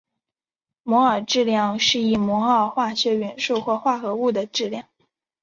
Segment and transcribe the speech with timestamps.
[0.81, 4.87] 摩尔质量是一摩尔化学元素或者化合物的质量。